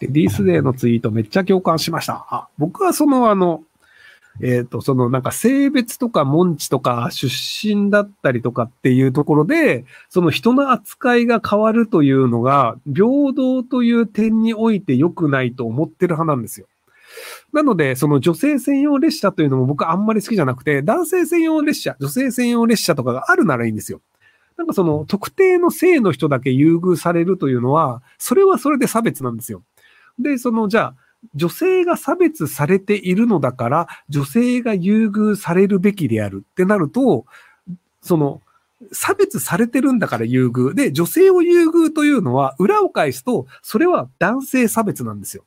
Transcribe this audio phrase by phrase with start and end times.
[0.00, 2.26] レディースデーのツイートめっちゃ共感しました。
[2.30, 3.62] あ、僕はそのあの、
[4.42, 16.66] えっ、と、そのなんか性別とか門地とか出身だったりとかっていうところで、その人の扱いが変わるというのが、平等という点において良くないと思ってる派なんですよ。
[17.52, 24.02] なので、その女性専用列車というのも僕あんまり好きじゃなくて、男性専用列車、女性専用列車とかがあるならいいんですよ。
[24.58, 29.62] なんかその特定の性の人だけ優遇されるというのは、それはそれで差別なんですよ。
[30.18, 30.94] で、そのじゃあ、
[31.34, 37.26] 女性が差別されているのだから、女性が優遇されるべきであるってなると、
[38.00, 38.40] その、
[38.92, 40.74] 差別されてるんだから優遇。
[40.74, 45.44] で、女性を優遇というのは、裏を返すと、それは男性差別なんですよ。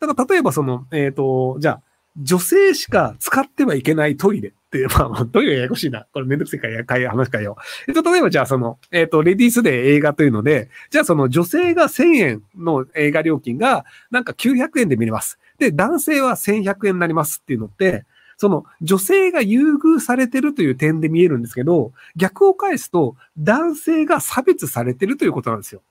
[0.00, 1.82] だから例えばその、えっ、ー、と、じゃあ、
[2.18, 6.06] 女性しか使ってはいけないトイレって、 まあ、トイレややこしいな。
[6.12, 7.56] これめんどくせえからや、かい話かよ。
[7.86, 15.38] えっと、例えばじゃあその、えっ、ー、と、レディースで映画というので、じゃあその女性が1000円の映画料金がなんか900円で見れます。
[15.58, 18.04] で、男性は1100円になりますっていうのって、
[18.36, 25.82] その女性が優遇されてるという点で見えるんですけど、逆を返すと男性が差別されてるということなんですよ。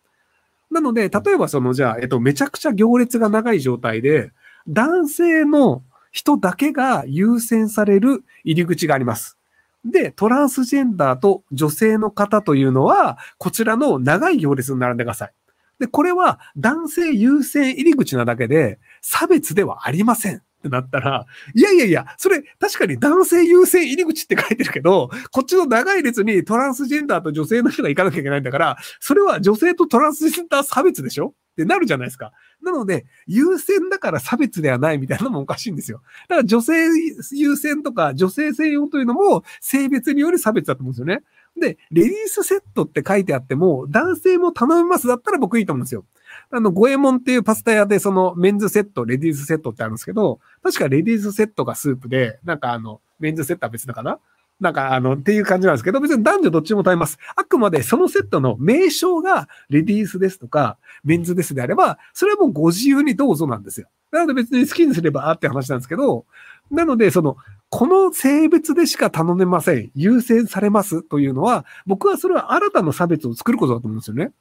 [0.72, 4.32] なので、例えばその、じゃあ、えっと、めちゃくちゃ行列が長い状態で、
[4.68, 9.38] 男性の人だけが優先される入り口があります。
[9.86, 15.34] で、トランスジェンダーと女性の方というのは、こちらの長い行列に並んでください。
[15.80, 20.42] で、これは男性優先入り口なだけで、差別ではありません。
[20.60, 31.34] ってなったら、いやいやいや、それ確かに男性優先入り口って書いてるけど、こっちの長い列にトランスジェンダーと女性の人が行かなきゃいけないんだから、それは女性とトランスジェンダー差別でしょ？
[31.54, 32.34] ってなるじゃないですか。
[32.62, 36.04] なので、優先だから差別ではないみたいなのもおかしいんですよ。
[36.28, 36.88] だから女性
[37.32, 41.24] 優先とか女性専用というのも性別による差別だと思うんですよね。
[41.60, 46.06] で、レディースセットって書いてあっても、男性も頼みますだったら僕いいと思うんですよ。
[46.52, 54.20] あの、五右衛門っていうパスタ屋でそのメンズセット、レディースセットってあるんですけど、確かレディースセットがスープで、なんかあの、メンズセットは別だかな？
[54.60, 57.20] なんかあの、っていう感じなんですけど、別に男女どっちも食べます。
[57.36, 63.88] あくまでそのセットの名称がレディースですとか、メンズですであれば、それはもうご自由にどうぞなんですよ。
[64.12, 66.26] なので別に好きにすればあって話なんですけど、
[66.72, 67.38] なのでその、
[67.70, 69.92] この性別でしか頼めません。
[69.94, 74.32] 優先されますというのは、僕はそれは新たな差別を作ることだと思うんですよね。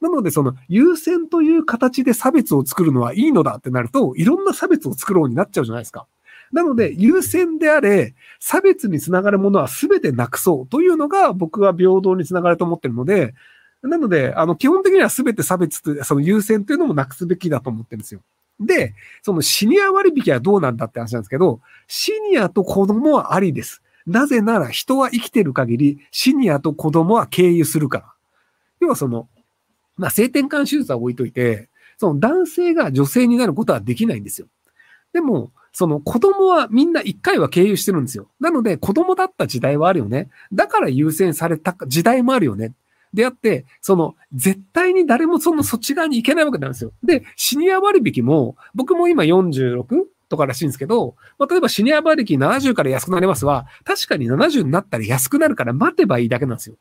[0.00, 6.06] なので、その優先という形で差別を作るのはいいのだってなると、いろんな差別を作ろうになっちゃうじゃないですか。
[6.52, 13.34] なので、優先であれ、差別につながるものは全てなくそうというのが僕は平等につながると思ってるので、
[13.82, 18.20] なので、あの、基本的には全て差別と、その優先というのもなくすべきだと思ってるんですよ。
[18.60, 23.82] で、そのシニア割引はどうなんだって話なんですけど、シニアと子供はありです。
[24.06, 28.14] なぜなら人は生きてる限り、シニアと子供は経由するから。
[28.80, 29.28] 要はその、
[29.96, 34.48] まあ、性転換手術は置いといて、その男性が女性になることはできないんですよ。
[35.12, 38.28] でも、その子供はみんな一回は経由してるんですよ。
[38.38, 40.28] なので子供だった時代はあるよね。
[40.52, 42.74] だから優先された時代もあるよね。
[43.14, 46.92] であって、その絶対に誰もそのそっち側に行けないわけなんですよ。
[47.02, 49.84] で、シニア割引も、僕も今 46?
[50.28, 56.76] とからしいんですけど、まあ、例えばシニア割引70から安くなりますは、確かに70になったら安くなるから待てばいいだけなんですよ。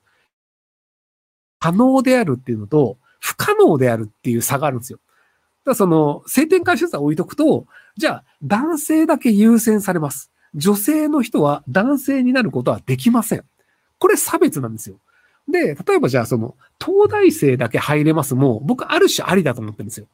[1.59, 4.99] 可能であるっていうのと、不可能であるっていう差があるんですよ。
[4.99, 10.31] だからその、性転換手術は置いとくと、じゃあ、男性だけ優先されます。
[10.55, 13.45] 女性の人は男性になることはできません。
[13.97, 14.97] これ差別なんですよ。
[15.47, 20.07] で、例えばじゃあその、東大生だけ入れますも、僕ある種ありだと思ってるんですよ。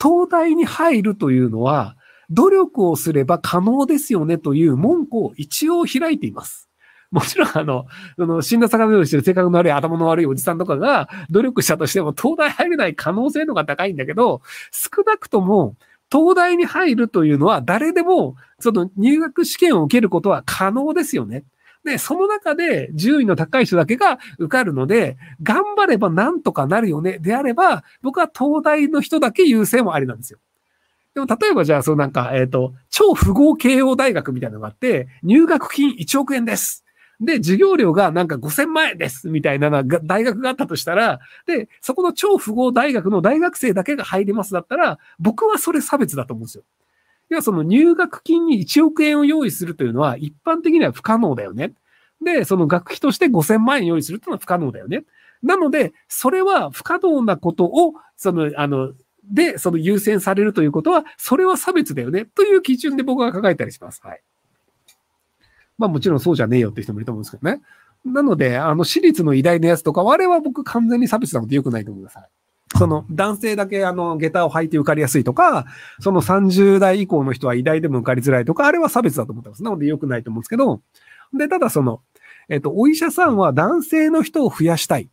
[0.00, 1.96] 東大に入るというのは、
[2.30, 6.68] 努力をすれば可能ですよねという文句を一応開いています。
[7.12, 15.76] もちろん、あの、その、死んだ魚のようにしてる性格の悪い頭の悪いおじさんとかが努力したとしても、東大入れない可能性のが高いんだけど、少なくとも、
[16.10, 21.44] 東大に入るというのは誰でも、その入学試験を受けることは可能ですよね。
[21.86, 27.20] で、その中で順位の高い人だけが受かるので、頑張ればなんとかなるよね。
[27.20, 30.40] であれば、僕は東大の人だけ優先もありなんですよ。
[31.14, 36.84] でも、例えばじゃあ、そうなんか、えっ、と、超富豪慶応大学みたいなのがあって、入学金1億円です。
[37.20, 46.64] で、授業料がなんか5000万円ですみたいな大学があったとしたら、で、そこの超富豪大学の大学生だけが入りますだったら、僕はそれ差別だと思うんですよ。
[47.28, 51.72] 要はその入学金に1億円を用意するというのは一般的には不可能だよね。
[52.22, 55.04] で、その学費として5000万円用意するというのは不可能だよね。
[55.42, 58.94] なので、それは不可能なことを、その、あの、
[59.24, 62.24] で、その優先されるということは、それは差別だよね。
[62.24, 64.00] という基準で僕は考えたりします。
[64.02, 64.22] はい。
[65.78, 67.60] まあもちろんそうじゃねえよって人もいると思うんですけどね。
[68.04, 72.16] なので、あの、私立の偉大なやつとか、あれは僕完全に差別なので良くないと思います。
[72.16, 72.28] はい
[72.78, 75.66] その男性だけあの下駄を履いて受かりやすいとか、
[76.00, 79.62] その30代以降の人は偉大でも受かりづらいとか、あれは差別だと思ってます。
[79.62, 80.80] なので良くないと思うんですけど、
[81.36, 82.00] で、ただその、
[82.48, 85.10] えっと、お医者さんは男性の人を増やしたい。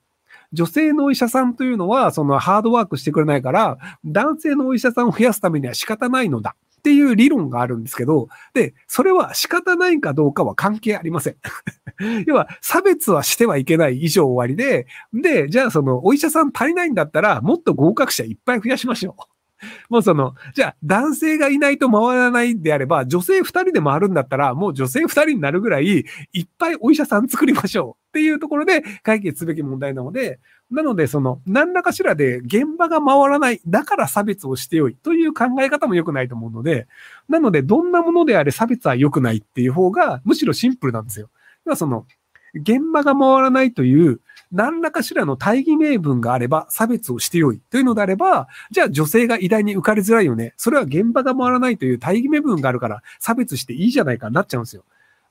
[0.52, 6.56] 女性のお医者さんというのは、そのハードワークしてくれないから、男性のお医者さんを増やすためには仕方ないのだ。
[6.84, 11.38] っていう理論があるんですけど、で、それは仕方ないかどうかは関係ありません。
[12.28, 19.34] 要は、差別はしてはいけない以上終わりで、で、じゃあその、お医者さん足りないんだったら、もっと合格者いっぱい増やしましょう。
[19.90, 25.86] もうその、じゃあ男性がいないと回らないんであれば、女性二人で回るんだったら、もう女性二人になるぐらい、
[26.34, 30.40] いっぱいお医者さん作りましょうっていうところで解決すべき問題なので、
[30.74, 36.88] なので、その、何らかしらで現場が回らない、だから差別をしてよいという考え方も良くないと思うので、
[37.30, 41.30] なので、どんなものであれ差別は良くないっていう方が、むしろシンプルなんですよ。
[41.66, 42.08] 要はその、
[42.56, 44.20] 現場が回らないという、
[44.52, 50.54] 何らかしらの大義名分があれば差別をしてよいというのであれば、じゃあ女性が偉大に受かりづらいよね。
[50.58, 54.84] それは現場が回らないという大義名分があるから差別していいじゃないかなっちゃうんですよ。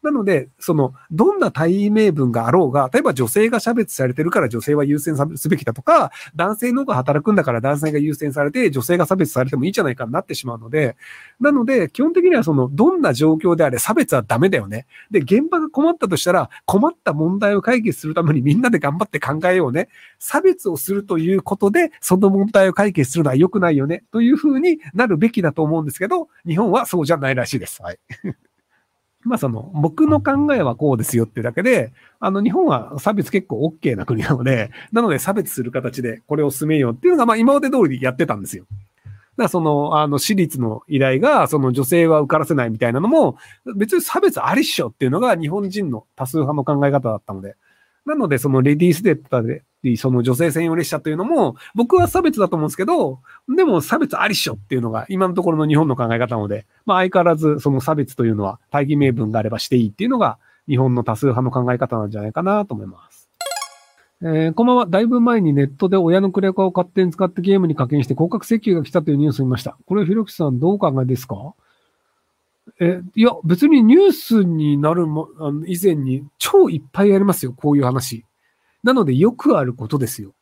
[0.03, 10.97] なので、その、どんな対名分があろうが、例えば女性が差別されてるから女性は優先すべきだとか、男性の方が働くんだから男性が優先されて、女性が差別されてもいいじゃないかになってしまうので、
[11.41, 14.87] なので、基本的にはその、どんな状況であれ差別はダメだよね。
[15.11, 19.89] で、現場が困ったとしたら、困った問題を解決するためにみんなで頑張って考えようね。
[20.19, 24.03] 差別をするということで、その問題を解決するのは良くないよね。
[24.11, 27.83] というふうになるべきだと思うんですけど、日本はそうじゃないらしいです。
[27.83, 27.99] はい。
[29.25, 38.65] まあその、僕の考えはこうですよってだけで、あの、日本は差別結構 OK な国なので、なので差別する形でこれを進めようっていうのが、まあ今まで通りやってたんですよ。
[38.71, 43.37] だからその、あの、私立の依頼が、その女性は受からせないみたいなのも、
[43.77, 47.57] 別に差別ありっしょっていうのが日本人の多数派の考え方だったので、
[48.05, 49.65] なので、そのレディースデッタで、
[49.97, 53.21] その女性専用列車というのも、僕は差別だと思うんですけど、
[53.55, 60.39] でも差別ありっしょっていうのが今のところの日本の考え方なので、まあ相変わらずその差別というのは大義名分があればしていいっていうのが
[60.69, 63.29] 日本の多数派の考え方なんじゃないかなと思います。
[64.25, 64.87] えー、こんばんは。
[64.87, 69.77] だいぶ前にネットで親のクレカを勝手に使ってゲームに課金して広告請求が来たというニュースを見ました。
[69.85, 71.55] これ、ひろきさんどうお考えですか？
[72.81, 78.25] え、いや、別にニュースになるも、あの以前に超いっぱいありますよ、こういう話。
[78.83, 80.33] なので、よくあることですよ。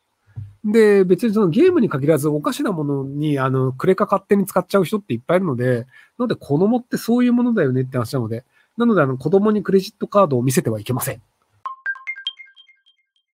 [0.63, 5.81] で、別にそのゲームに限らずおかしなものに、あの、クレカ勝手に使っちゃう人っていっぱいいるので、
[6.17, 8.45] なので子供ってそういうものだよねって話なので、
[8.77, 11.21] なので、あの、子供にクレジットカードを見せてはいけません。